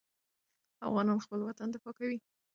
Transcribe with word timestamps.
افغانان 0.87 1.17
خپل 1.25 1.39
وطن 1.43 1.67
دفاع 1.73 1.93
کوي. 1.99 2.17